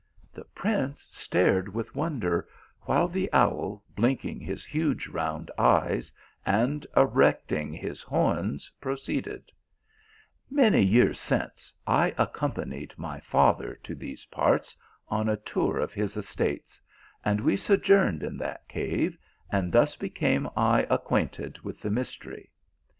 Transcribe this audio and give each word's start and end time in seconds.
The 0.33 0.45
prince 0.45 1.07
stared 1.11 1.71
with 1.71 1.93
wonder, 1.95 2.47
while 2.85 3.07
the 3.07 3.31
owl 3.31 3.83
blinking 3.95 4.39
his 4.39 4.65
huge 4.65 5.07
round 5.07 5.51
eyes 5.59 6.11
and 6.43 6.87
erecting 6.97 7.71
his 7.71 8.01
horns, 8.01 8.71
proceeded:" 8.81 9.51
Many 10.49 10.81
years 10.81 11.19
since, 11.19 11.71
I 11.85 12.15
accompanied 12.17 12.95
my 12.97 13.19
father 13.19 13.75
to 13.83 13.93
these 13.93 14.25
parts 14.25 14.75
on 15.07 15.29
a 15.29 15.37
tour 15.37 15.77
of 15.77 15.93
his 15.93 16.17
estates, 16.17 16.81
and 17.23 17.39
we 17.39 17.55
so 17.55 17.77
journed 17.77 18.23
in 18.23 18.37
that 18.37 18.67
cave, 18.67 19.19
and 19.51 19.71
thus 19.71 19.95
became 19.95 20.49
I 20.57 20.87
acquainted 20.89 21.59
with 21.59 21.79
the 21.79 21.91
mystery. 21.91 22.49